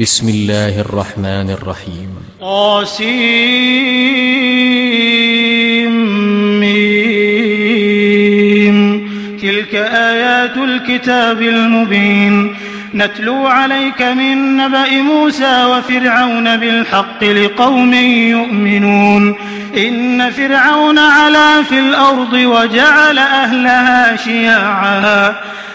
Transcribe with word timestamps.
بسم 0.00 0.28
الله 0.28 0.80
الرحمن 0.80 1.50
الرحيم. 1.50 2.08
طاسيم. 2.40 3.14
تلك 9.42 9.74
آيات 9.74 10.56
الكتاب 10.56 11.42
المبين. 11.42 12.54
نتلو 12.94 13.46
عليك 13.46 14.02
من 14.02 14.56
نبأ 14.56 14.90
موسى 14.90 15.64
وفرعون 15.64 16.56
بالحق 16.56 17.24
لقوم 17.24 17.94
يؤمنون. 18.30 19.34
إن 19.76 20.30
فرعون 20.30 20.98
علا 20.98 21.62
في 21.62 21.78
الأرض 21.78 22.32
وجعل 22.32 23.18
أهلها 23.18 24.16
شيعا 24.16 25.34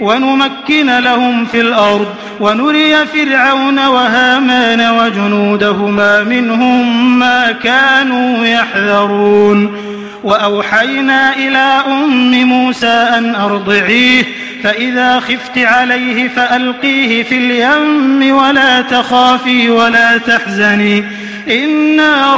ونمكن 0.00 0.98
لهم 0.98 1.44
في 1.44 1.60
الأرض 1.60 2.06
ونري 2.40 3.06
فرعون 3.06 3.78
وهامان 3.78 4.80
وجنودهما 4.98 6.22
منهم 6.22 7.18
ما 7.18 7.52
كانوا 7.52 8.46
يحذرون. 8.46 9.76
وأوحينا 10.24 11.36
إلى 11.36 11.82
أم 11.86 12.44
موسى 12.44 13.08
أن 13.18 13.34
أرضعيه 13.34 14.24
فإذا 14.62 15.20
خفت 15.20 15.58
عليه 15.58 16.28
فألقيه 16.28 17.22
في 17.22 17.34
اليم 17.38 18.36
ولا 18.36 18.80
تخافي 18.80 19.70
ولا 19.70 20.18
تحزني. 20.18 21.04
إنا 21.48 22.34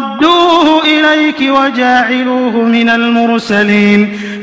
رادوه 0.00 0.82
إليك 0.84 1.40
وجاعلوه 1.40 2.52
من 2.52 2.88
المرسلين. 2.88 4.18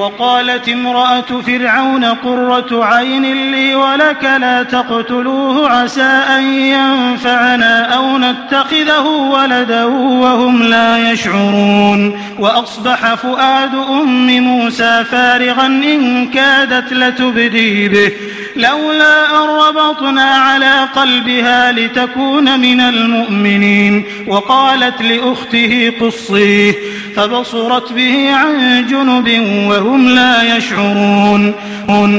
وقالت 0.00 0.68
امرأة 0.68 1.40
فرعون 1.46 2.04
قرة 2.04 2.84
عين 2.84 3.50
لي 3.52 3.74
ولك 3.74 4.24
لا 4.24 4.62
تقتلوه 4.62 5.70
عسى 5.70 6.02
أن 6.36 6.42
ينفعنا 6.52 7.94
أو 7.94 8.18
نتخذه 8.18 9.06
ولدا 9.06 9.84
وهم 9.84 10.62
لا 10.62 11.12
يشعرون. 11.12 12.20
وأصبح 12.38 13.14
فؤاد 13.14 13.74
أم 13.74 14.26
موسى 14.40 15.04
فارغا 15.10 15.66
إن 15.66 16.26
كادت 16.30 16.92
لتبدي 16.92 17.88
به. 17.88 18.12
لولا 18.56 19.24
أن 19.24 19.48
ربطنا 19.48 20.22
على 20.22 20.88
قلبها 20.96 21.72
لتكون 21.72 22.60
من 22.60 22.80
المؤمنين. 22.80 24.04
وقالت 24.26 25.02
لأخته 25.02 25.92
قصيه 26.00 26.74
فبصرت 27.16 27.92
به 27.92 28.30
عن 28.34 28.86
جنب 28.90 29.28
وهم 29.68 30.08
لا 30.08 30.56
يشعرون. 30.56 31.54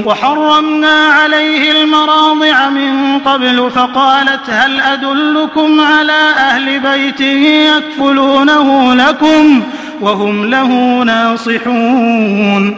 وحرمنا 0.05 1.05
عليه 1.05 1.71
المراضع 1.71 2.69
من 2.69 3.19
قبل 3.19 3.71
فقالت 3.71 4.49
هل 4.49 4.79
أدلكم 4.79 5.81
على 5.81 6.33
أهل 6.37 6.79
بيته 6.79 7.71
يكفلونه 7.77 8.93
لكم 8.93 9.63
وهم 10.01 10.45
له 10.45 11.03
ناصحون. 11.03 12.77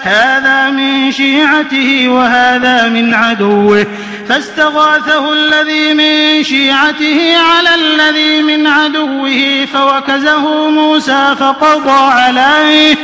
هذا 0.01 0.69
من 0.69 1.11
شيعته 1.11 2.09
وهذا 2.09 2.89
من 2.89 3.13
عدوه. 3.13 3.85
فاستغاثه 4.29 5.33
الذي 5.33 5.93
من 5.93 6.43
شيعته 6.43 7.37
على 7.37 7.75
الذي 7.75 8.41
من 8.41 8.67
عدوه 8.67 9.65
فوكزه 9.73 10.69
موسى 10.69 11.35
فقضى 11.39 12.11
عليه. 12.11 12.95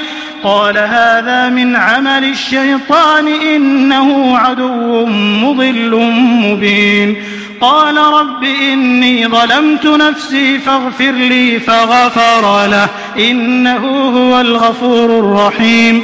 قال 0.44 0.78
هذا 0.78 1.50
من 1.50 1.76
عمل 1.76 2.24
الشيطان 2.24 3.28
إنه 3.28 4.38
عدو 4.38 5.06
مضل 5.06 6.12
مبين. 6.44 7.24
قال 7.62 7.98
رب 7.98 8.44
إني 8.44 9.28
ظلمت 9.28 9.86
نفسي 9.86 10.60
فاغفر 10.60 11.12
لي 11.12 11.60
فغفر 11.60 12.68
له 12.68 12.88
إنه 13.20 13.86
هو 14.18 14.42
الغفور 14.42 15.20
الرحيم. 15.20 16.04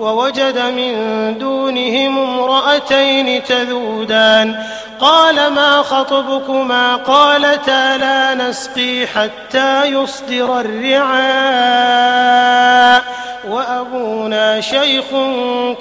ووجد 0.00 0.58
من 0.58 0.94
دونهم 1.38 2.18
امرأتين 2.18 3.44
تذودان. 3.44 4.64
قال 5.00 5.52
ما 5.52 5.82
خطبكما؟ 5.82 6.96
قالتا 6.96 7.96
لا 7.96 8.34
نسقي 8.34 9.06
حتى 9.06 9.84
يصدر 9.84 10.60
الرعاء. 10.60 11.20
وأبونا 13.48 14.60
شيخ 14.60 15.04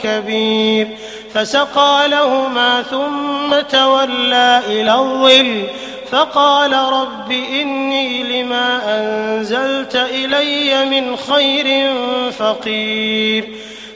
كبير. 0.03 0.87
فسقى 1.33 2.07
لهما 2.07 2.81
ثم 2.81 3.59
تولى 3.71 4.61
إلى 4.67 4.93
الظل. 4.93 5.63
فقال 6.11 6.73
رب 6.73 7.31
إني 7.31 8.23
لما 8.23 8.79
أنزلت 8.85 9.95
إلي 9.95 10.85
من 10.85 11.15
خير 11.15 11.93
فقير. 12.31 13.49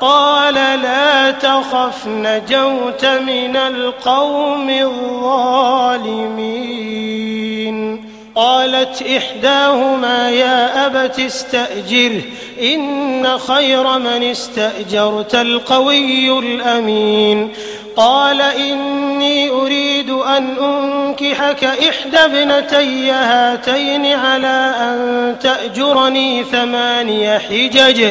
قال 0.00 0.54
لا 0.54 1.30
تخف 1.30 2.06
نجوت 2.06 3.04
من 3.04 3.56
القوم 3.56 4.70
الظالمين. 4.70 5.76
قالت 8.34 9.02
إحداهما 9.02 10.30
يا 10.30 10.86
أبت 10.86 11.20
استأجره 11.20 12.22
إن 12.62 13.38
خير 13.38 13.98
من 13.98 14.22
استأجرت 14.22 15.34
القوي 15.34 16.38
الأمين. 16.38 17.52
قال 17.96 18.40
إني 18.42 19.50
أريد 19.50 20.10
أن 20.10 20.56
أنكحك 20.58 21.64
إحدى 21.64 22.18
ابنتي 22.18 23.10
هاتين 23.10 24.06
على 24.06 24.74
أن 24.80 25.36
تأجرني 25.42 26.44
ثماني 26.44 27.38
حجج. 27.38 28.10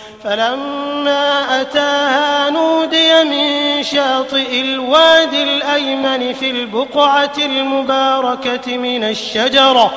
فلما 0.23 1.61
أتاها 1.61 2.49
نودي 2.49 3.23
من 3.23 3.83
شاطئ 3.83 4.61
الوادي 4.61 5.43
الأيمن 5.43 6.33
في 6.33 6.49
البقعة 6.49 7.33
المباركة 7.37 8.77
من 8.77 9.03
الشجرة 9.03 9.91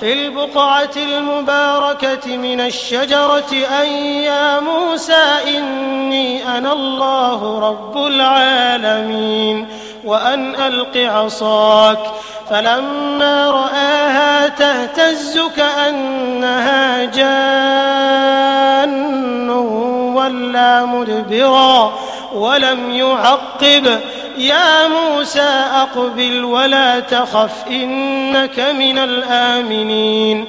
في 0.00 0.12
البقعة 0.12 0.90
المباركة 0.96 2.36
من 2.36 2.60
الشجرة 2.60 3.52
أن 3.82 3.86
يا 4.22 4.60
موسى 4.60 5.24
إني 5.56 6.58
أنا 6.58 6.72
الله 6.72 7.58
رب 7.58 8.06
العالمين 8.06 9.68
وأن 10.04 10.54
ألق 10.54 10.96
عصاك. 10.96 11.98
فلما 12.50 13.50
رآها 13.50 14.48
تهتز 14.48 15.40
كأنها 15.56 17.04
جان. 17.04 18.50
ولى 20.30 20.86
مدبرا 20.86 21.92
ولم 22.34 22.90
يعقب. 22.90 24.00
يا 24.38 24.88
موسى 24.88 25.64
أقبل 25.74 26.44
ولا 26.44 27.00
تخف 27.00 27.50
إنك 27.70 28.60
من 28.60 28.98
الآمنين. 28.98 30.48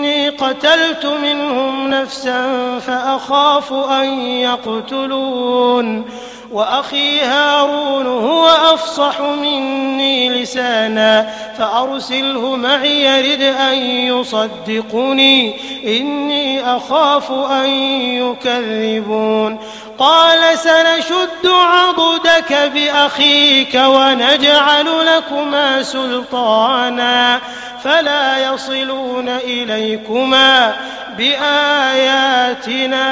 إني 0.00 0.28
قتلت 0.28 1.06
منهم 1.06 1.88
نفسا 1.90 2.78
فأخاف 2.78 3.72
أن 3.72 4.08
يقتلون. 4.20 6.04
وأخي 6.52 7.20
هارون 7.20 8.06
هو 8.06 8.48
أفصح 8.48 9.20
مني 9.20 10.42
لسانا 10.42 11.30
فأرسله 11.58 12.56
معي 12.56 13.04
يرد 13.04 13.42
أن 13.42 13.78
يصدقني 13.82 15.54
إني 15.84 16.76
أخاف 16.76 17.32
أن 17.32 17.68
يكذبون. 17.98 19.58
قال 19.98 20.58
سنشد 20.58 21.46
عضدك 21.46 22.70
بأخيك 22.74 23.74
ونجعل 23.74 24.86
لكما 25.06 25.82
سلطانا 25.82 27.40
فلا 27.84 28.52
يصلون 28.54 29.28
إليكما 29.28 30.76
بآياتنا 31.18 33.06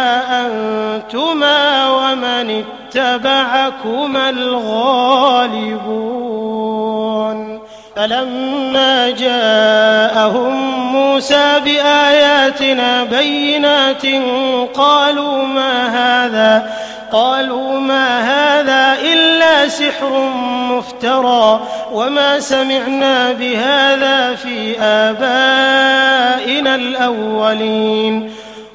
أنتما 0.47 1.90
ومن 1.90 2.64
اتبعكما 2.64 2.88
الغالبون 4.16 5.99
فلما 7.97 9.11
جاءهم 9.11 10.52
موسى 10.92 11.61
بآياتنا 11.64 13.04
بينات 13.04 14.07
قالوا 14.75 15.42
ما 15.42 15.88
هذا؟ 15.88 16.71
قالوا 17.12 17.80
ما 17.80 18.21
هذا 18.21 18.99
إلا 19.12 19.68
سحر 19.68 20.30
مفترى 20.71 21.61
وما 21.92 22.40
سمعنا 22.40 23.33
بهذا 23.33 24.35
في 24.35 24.80
آبائنا 24.80 26.75
الأولين 26.75 28.33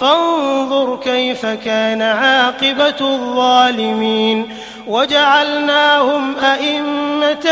فانظر 0.00 1.00
كيف 1.04 1.46
كان 1.46 2.02
عاقبة 2.02 3.00
الظالمين. 3.00 4.48
وجعلناهم 4.86 6.38
أئمة 6.38 7.50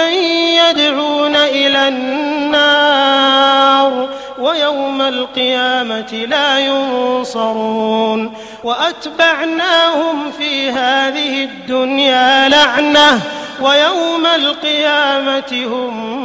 يدعون 0.68 1.37
إلى 1.37 1.88
النار 1.88 4.08
ويوم 4.38 5.02
القيامة 5.02 6.12
لا 6.12 6.58
ينصرون. 6.58 8.34
وأتبعناهم 8.64 10.30
في 10.38 10.70
هذه 10.70 11.44
الدنيا 11.44 12.49
لعنة 12.49 13.20
ويوم 13.61 14.26
القيامة 14.26 15.66
هم 15.66 16.22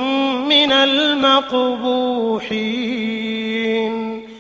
من 0.48 0.72
المقبوحين. 0.72 3.17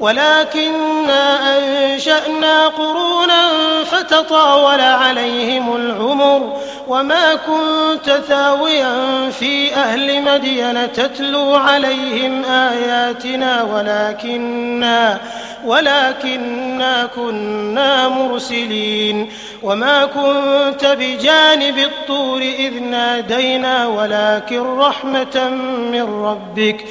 ولكنا 0.00 1.58
أنشأنا 1.58 2.68
قرونا 2.68 3.48
فتطاول 3.84 4.80
عليهم 4.80 5.76
العمر 5.76 6.56
وما 6.88 7.34
كنت 7.34 8.10
ثاويا 8.28 8.94
في 9.30 9.74
أهل 9.74 10.22
مدين 10.22 10.92
تتلو 10.92 11.54
عليهم 11.54 12.44
آياتنا 12.44 13.62
ولكنا 13.62 15.20
ولكنا 15.64 17.08
كنا 17.16 18.08
مرسلين 18.08 19.32
وما 19.62 20.04
كنت 20.04 20.96
بجانب 20.98 21.78
الطور 21.78 22.40
إذ 22.40 22.82
نادينا 22.82 23.86
ولكن 23.86 24.78
رحمة 24.78 25.48
من 25.92 26.22
ربك 26.24 26.84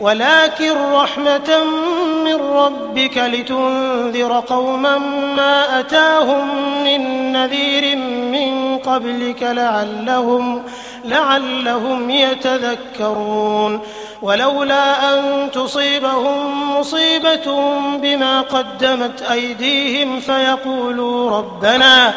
ولكن 0.00 0.72
رحمة 0.92 1.64
من 1.64 2.15
ربك 2.34 3.18
لتنذر 3.18 4.40
قوما 4.40 4.98
ما 5.36 5.80
أتاهم 5.80 6.48
من 6.84 7.32
نذير 7.32 7.96
من 7.96 8.78
قبلك 8.78 9.42
لعلهم 9.42 10.62
لعلهم 11.04 12.10
يتذكرون. 12.10 13.80
ولولا 14.22 15.14
أن 15.14 15.50
تصيبهم 15.50 16.78
مصيبة 16.78 17.78
بما 17.96 18.40
قدمت 18.40 19.22
أيديهم 19.22 20.20
فيقولوا 20.20 21.30
ربنا 21.30 22.14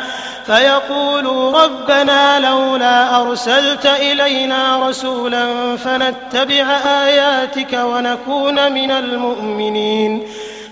فيقولوا 0.49 1.63
ربنا 1.63 2.39
لولا 2.39 3.21
أرسلت 3.21 3.85
إلينا 3.85 4.87
رسولا 4.89 5.77
فنتبع 5.77 6.65
آياتك 7.05 7.73
ونكون 7.73 8.71
من 8.71 8.91
المؤمنين 8.91 10.27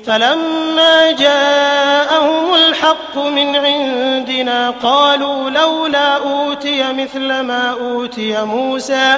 فلما 0.06 1.12
جاءهم 1.12 2.56
الحق 2.56 3.18
من 3.18 3.56
عندنا 3.56 4.70
قالوا 4.70 5.50
لولا 5.50 6.18
أوتي 6.18 6.94
مثل 6.94 7.40
ما 7.40 7.70
أوتي 7.70 8.44
موسى 8.46 9.18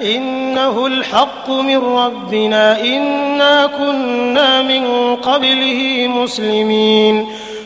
إنه 0.00 0.86
الحق 0.86 1.50
من 1.50 1.76
ربنا 1.76 2.80
إنا 2.80 3.66
كنا 3.66 4.62
من 4.62 5.16
قبله 5.16 6.06
مسلمين. 6.08 7.26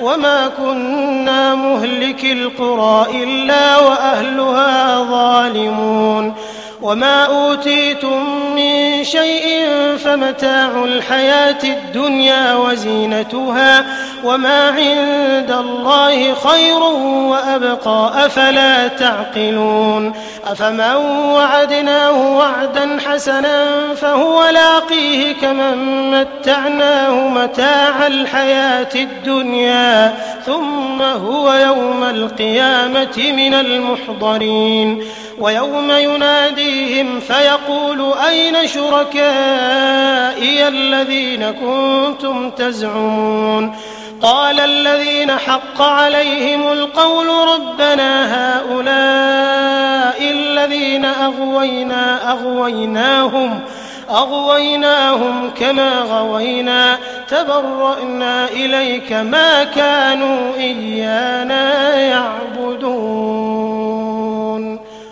وما 0.00 0.48
كنا 0.48 1.54
مهلك 1.54 2.24
القرى 2.24 3.06
إلا 3.24 3.78
وأهلها 3.78 5.02
ظالمون 5.02 6.34
وما 6.82 7.24
أوتيتم 7.24 8.22
من 8.56 9.04
شيء 9.04 9.66
فمتاع 10.04 10.84
الحياة 10.84 11.58
الدنيا 11.64 12.54
وزينتها 12.54 13.84
وما 14.24 14.68
عند 14.68 15.50
الله 15.50 16.34
خير 16.34 16.82
وأبقى 17.28 18.26
أفلا 18.26 18.88
تعقلون 18.88 20.12
أفمن 20.46 20.94
وعدناه 21.34 22.36
وعدا 22.36 22.98
حسنا 23.06 23.94
فهو 23.94 24.48
لاقيه 24.48 25.32
كمن 25.32 26.10
متعناه 26.10 27.28
متاع 27.28 28.06
الحياة 28.06 28.88
الدنيا 28.94 30.14
ثم 30.46 31.02
هو 31.02 31.52
يوم 31.52 32.04
القيامة 32.04 33.32
من 33.36 33.54
المحضرين 33.54 35.04
ويوم 35.40 35.90
يناديهم 35.90 37.20
فيقول 37.20 38.12
أين 38.28 38.66
شركائي 38.66 40.68
الذين 40.68 41.50
كنتم 41.50 42.50
تزعمون 42.50 43.72
قال 44.22 44.60
الذين 44.60 45.30
حق 45.30 45.82
عليهم 45.82 46.72
القول 46.72 47.28
ربنا 47.48 48.34
هؤلاء 48.34 50.30
الذين 50.30 51.04
أغوينا 51.04 52.32
أغويناهم 52.32 53.60
أغويناهم 54.10 55.50
كما 55.50 56.00
غوينا 56.00 56.98
تبرأنا 57.28 58.48
إليك 58.48 59.12
ما 59.12 59.64
كانوا 59.64 60.54
إيانا 60.56 61.94
يعبدون. 61.94 63.68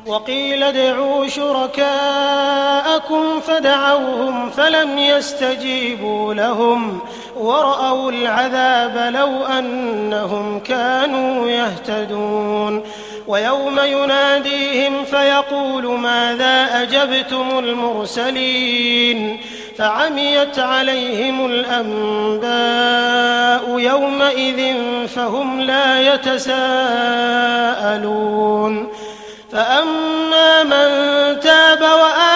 وقيل 0.07 0.63
ادعوا 0.63 1.27
شركاءكم 1.27 3.41
فدعوهم 3.41 4.51
فلم 4.51 4.99
يستجيبوا 4.99 6.35
لهم. 6.35 7.01
ورأوا 7.37 8.11
العذاب 8.11 9.15
لو 9.15 9.45
أنهم 9.45 10.61
كانوا 10.61 11.49
يهتدون. 11.49 12.83
ويوم 13.27 13.81
يناديهم 13.85 15.05
فيقول 15.05 15.87
ماذا 15.87 16.83
أجبتم 16.83 17.59
المرسلين؟ 17.59 19.41
فعميت 19.79 20.59
عليهم 20.59 21.47
الأنباء 21.47 22.47
يومئذ 23.79 24.75
فهم 25.07 25.61
لا 25.61 26.15
يتساءلون. 26.15 26.57
فأما 29.53 30.63
من 30.63 30.89
تاب 31.41 31.81
وآمن 31.81 32.36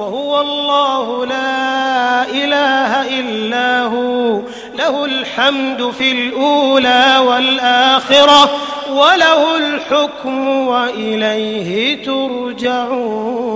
وهو 0.00 0.40
الله 0.40 1.26
لا 1.26 2.22
إله 2.24 3.20
إلا 3.20 3.82
هو. 3.82 4.40
له 4.78 5.04
الحمد 5.04 5.90
في 5.98 6.12
الأولى 6.12 7.18
والآخرة 7.26 8.50
وله 8.90 9.56
الحكم 9.56 10.48
وإليه 10.66 12.02
ترجعون. 12.04 13.50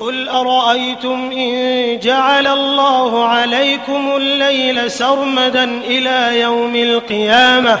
قل 0.00 0.28
أرأيتم 0.28 1.30
إن 1.32 1.98
جعل 1.98 2.46
الله 2.46 3.24
عليكم 3.24 4.16
الليل 4.16 4.90
سرمدا 4.90 5.64
إلى 5.64 6.40
يوم 6.40 6.76
القيامة؟ 6.76 7.80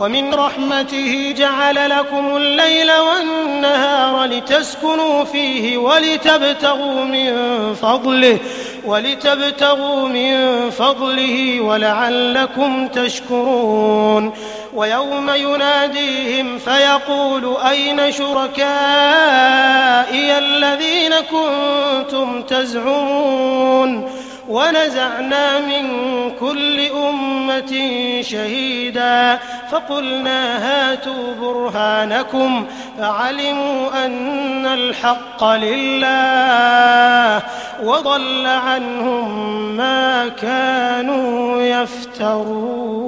ومن 0.00 0.34
رحمته 0.34 1.34
جعل 1.38 1.90
لكم 1.90 2.36
الليل 2.36 2.90
والنهار 2.92 4.24
لتسكنوا 4.24 5.24
فيه 5.24 5.78
ولتبتغوا 5.78 7.04
من 7.04 7.34
فضله 7.74 8.38
ولتبتغوا 8.84 10.08
من 10.08 10.70
فضله 10.70 11.60
ولعلكم 11.60 12.88
تشكرون. 12.88 14.32
ويوم 14.74 15.30
يناديهم 15.30 16.58
فيقول 16.58 17.56
أين 17.68 18.12
شركائي 18.12 18.68
الذين 20.38 21.14
كنتم 21.30 22.42
تزعمون؟ 22.42 24.10
ونزعنا 24.48 25.58
من 25.58 25.84
كل 26.40 26.80
أمة 26.80 27.72
شهيدا. 28.22 29.38
فقلنا 29.70 30.40
هاتوا 30.66 31.34
برهانكم 31.40 32.66
فعلموا 32.98 34.04
أن 34.04 34.66
الحق 34.66 35.44
لله 35.44 37.42
وضل 37.82 38.46
عنهم 38.46 39.46
ما 39.76 40.28
كانوا 40.28 41.62
يفترون. 41.62 43.06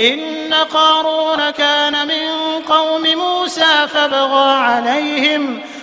إن 0.00 0.54
قارون 0.74 1.50
كان 1.50 2.08
من 2.08 2.26
قوم 2.68 3.02
موسى 3.18 3.88
فبغى 3.88 4.54
عليهم 4.54 5.60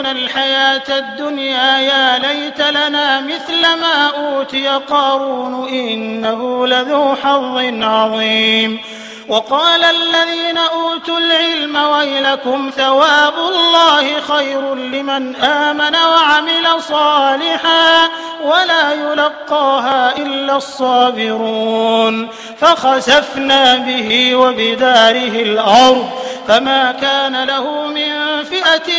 يريدون 0.00 0.06
الحياة 0.06 0.98
الدنيا 0.98 1.78
يا 1.78 2.18
ليت 2.18 2.60
لنا 2.60 3.20
مثل 3.20 3.60
ما 3.60 4.10
أوتي 4.16 4.68
قارون 4.68 5.68
إنه 5.68 6.66
لذو 6.66 7.14
حظ 7.14 7.58
عظيم. 7.82 8.80
وقال 9.28 9.84
الذين 9.84 10.58
أوتوا 10.58 11.18
العلم 11.18 11.76
ويلكم 11.76 12.70
ثواب 12.76 13.34
الله 13.38 14.20
خير 14.20 14.74
لمن 14.74 15.36
آمن 15.36 15.96
وعمل 15.96 16.82
صالحا 16.82 18.08
ولا 18.44 18.92
يلقاها 18.92 20.16
إلا 20.16 20.56
الصابرون. 20.56 22.28
فخسفنا 22.60 23.74
به 23.74 24.36
وبداره 24.36 25.42
الأرض 25.42 26.10
فما 26.48 26.92
كان 26.92 27.44
له 27.44 27.86
من 27.86 28.19
فئة 28.44 28.92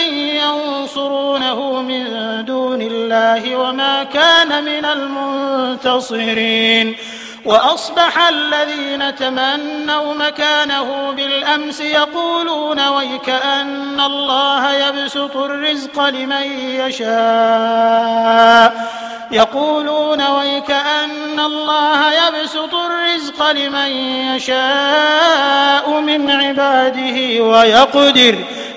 ينصرونه 0.44 1.82
من 1.82 2.06
دون 2.46 2.82
الله 2.82 3.56
وما 3.56 4.04
كان 4.04 4.64
من 4.64 4.86
المنتصرين 5.66 6.96
وأصبح 7.46 8.28
الذين 8.28 9.16
تمنوا 9.16 10.14
مكانه 10.14 11.12
بالأمس 11.12 11.82
يقولون 11.82 12.88
ويكأن 12.88 14.00
الله 14.00 14.74
يبسط 14.74 15.38
الرزق 15.38 16.10
لمن 16.10 16.44
يشاء. 16.80 18.22
يقولون 19.32 20.28
ويكأن 20.28 21.40
الله 21.40 22.14
يبسط 22.14 22.76
الرزق 22.76 23.52
لمن 23.52 23.88
يشاء 24.36 26.00
من 26.00 26.30
عباده 26.32 27.44
ويقدر 27.44 28.36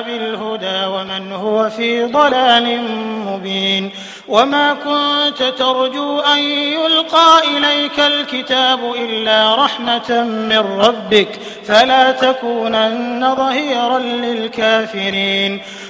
جاء 0.00 0.18
بالهدى 0.18 0.86
ومن 0.86 1.32
هو 1.32 1.70
في 1.70 2.04
ضلال 2.04 2.80
مبين. 3.26 3.90
وما 4.28 4.74
كنت 4.74 5.42
ترجو 5.42 6.20
أن 6.20 6.38
يلقى 6.38 7.42
إليك 7.56 8.00
الكتاب 8.00 8.78
إلا 8.94 9.54
رحمة 9.64 10.24
من 10.24 10.58
ربك 10.58 11.28
فلا 11.64 12.10
تكونن 12.10 13.34
ظهيرا 13.34 13.98
للكافرين. 13.98 15.60